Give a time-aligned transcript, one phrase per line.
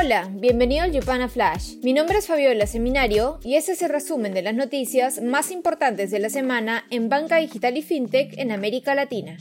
[0.00, 1.78] Hola, bienvenido al Yupana Flash.
[1.82, 6.12] Mi nombre es Fabiola Seminario y este es el resumen de las noticias más importantes
[6.12, 9.36] de la semana en banca digital y fintech en América Latina.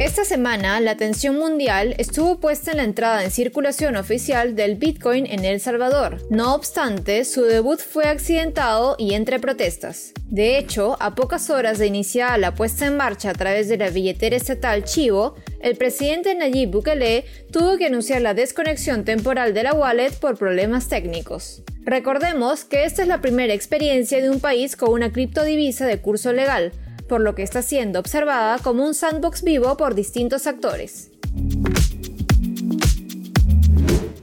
[0.00, 5.26] Esta semana, la atención mundial estuvo puesta en la entrada en circulación oficial del Bitcoin
[5.26, 6.18] en El Salvador.
[6.28, 10.12] No obstante, su debut fue accidentado y entre protestas.
[10.26, 13.90] De hecho, a pocas horas de iniciar la puesta en marcha a través de la
[13.90, 19.72] billetera estatal Chivo, el presidente Nayib Bukele tuvo que anunciar la desconexión temporal de la
[19.72, 21.62] wallet por problemas técnicos.
[21.84, 26.32] Recordemos que esta es la primera experiencia de un país con una criptodivisa de curso
[26.32, 26.72] legal,
[27.08, 31.10] por lo que está siendo observada como un sandbox vivo por distintos actores.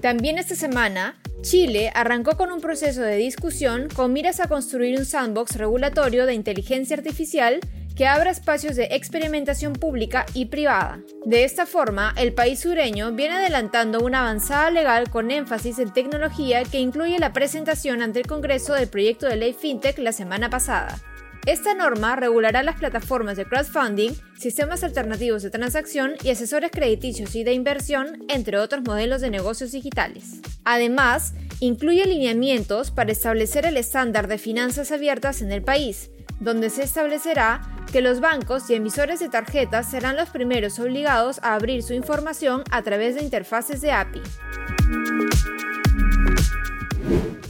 [0.02, 5.06] También esta semana, Chile arrancó con un proceso de discusión con miras a construir un
[5.06, 7.60] sandbox regulatorio de inteligencia artificial
[8.00, 11.02] que abra espacios de experimentación pública y privada.
[11.26, 16.64] De esta forma, el país sureño viene adelantando una avanzada legal con énfasis en tecnología
[16.64, 20.98] que incluye la presentación ante el Congreso del proyecto de ley FinTech la semana pasada.
[21.46, 27.44] Esta norma regulará las plataformas de crowdfunding, sistemas alternativos de transacción y asesores crediticios y
[27.44, 30.40] de inversión, entre otros modelos de negocios digitales.
[30.64, 36.84] Además, incluye lineamientos para establecer el estándar de finanzas abiertas en el país, donde se
[36.84, 41.94] establecerá que los bancos y emisores de tarjetas serán los primeros obligados a abrir su
[41.94, 44.22] información a través de interfaces de API.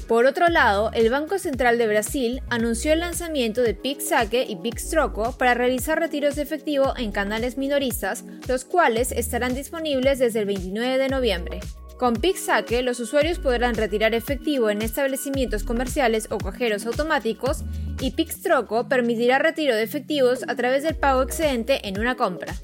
[0.07, 5.37] Por otro lado, el Banco Central de Brasil anunció el lanzamiento de PixSaque y PixTroco
[5.37, 10.97] para realizar retiros de efectivo en canales minoristas, los cuales estarán disponibles desde el 29
[10.97, 11.59] de noviembre.
[11.99, 17.65] Con PixSaque, los usuarios podrán retirar efectivo en establecimientos comerciales o cajeros automáticos
[17.99, 22.55] y PixTroco permitirá retiro de efectivos a través del pago excedente en una compra.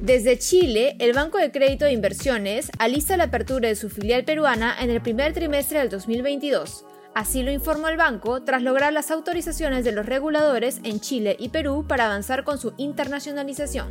[0.00, 4.74] Desde Chile, el Banco de Crédito de Inversiones alista la apertura de su filial peruana
[4.80, 6.84] en el primer trimestre del 2022.
[7.14, 11.50] Así lo informó el banco tras lograr las autorizaciones de los reguladores en Chile y
[11.50, 13.88] Perú para avanzar con su internacionalización.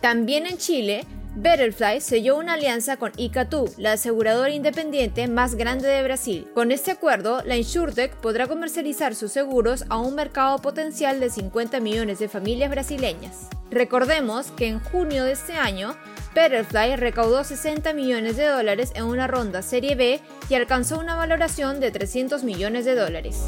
[0.00, 1.04] También en Chile,
[1.36, 6.48] Betterfly selló una alianza con Icatu, la aseguradora independiente más grande de Brasil.
[6.54, 11.78] Con este acuerdo, la InsurTech podrá comercializar sus seguros a un mercado potencial de 50
[11.80, 13.48] millones de familias brasileñas.
[13.70, 15.94] Recordemos que en junio de este año,
[16.34, 21.78] Betterfly recaudó 60 millones de dólares en una ronda Serie B y alcanzó una valoración
[21.78, 23.46] de 300 millones de dólares.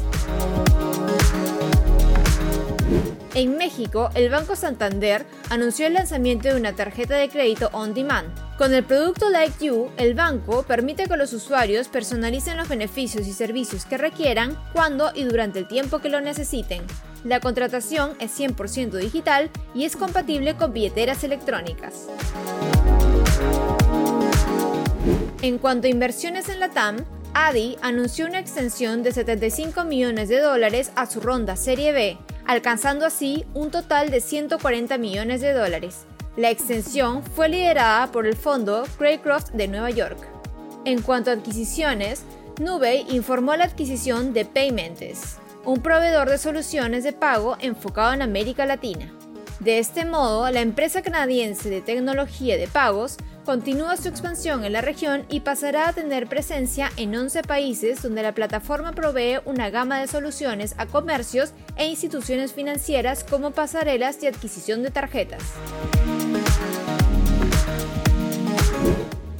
[3.35, 8.29] En México, el Banco Santander anunció el lanzamiento de una tarjeta de crédito on demand.
[8.59, 13.33] Con el producto Like You, el banco permite que los usuarios personalicen los beneficios y
[13.33, 16.83] servicios que requieran cuando y durante el tiempo que lo necesiten.
[17.23, 22.09] La contratación es 100% digital y es compatible con billeteras electrónicas.
[25.41, 26.97] En cuanto a inversiones en la TAM,
[27.33, 33.05] ADI anunció una extensión de 75 millones de dólares a su ronda Serie B alcanzando
[33.05, 36.05] así un total de 140 millones de dólares.
[36.35, 40.17] La extensión fue liderada por el fondo Craycroft de Nueva York.
[40.85, 42.23] En cuanto a adquisiciones,
[42.59, 48.65] Nubei informó la adquisición de Paymentes, un proveedor de soluciones de pago enfocado en América
[48.65, 49.11] Latina.
[49.59, 54.81] De este modo, la empresa canadiense de tecnología de pagos continúa su expansión en la
[54.81, 59.99] región y pasará a tener presencia en 11 países donde la plataforma provee una gama
[59.99, 65.43] de soluciones a comercios e instituciones financieras como pasarelas y adquisición de tarjetas.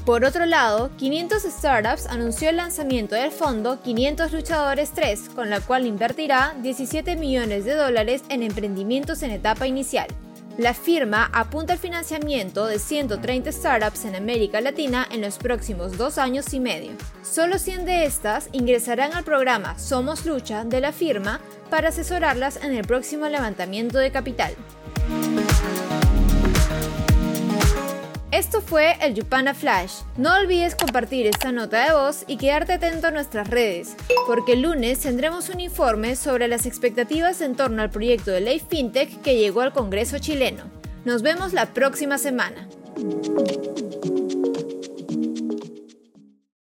[0.06, 5.62] Por otro lado, 500 Startups anunció el lanzamiento del fondo 500 Luchadores 3, con la
[5.62, 10.08] cual invertirá 17 millones de dólares en emprendimientos en etapa inicial.
[10.58, 16.20] La firma apunta al financiamiento de 130 startups en América Latina en los próximos dos
[16.20, 16.92] años y medio.
[17.24, 21.42] Solo 100 de estas ingresarán al programa Somos Lucha de la firma
[21.72, 24.54] para asesorarlas en el próximo levantamiento de capital.
[28.34, 30.02] Esto fue el Yupana Flash.
[30.18, 33.96] No olvides compartir esta nota de voz y quedarte atento a nuestras redes,
[34.26, 38.60] porque el lunes tendremos un informe sobre las expectativas en torno al proyecto de ley
[38.60, 40.64] FinTech que llegó al Congreso chileno.
[41.06, 42.68] Nos vemos la próxima semana.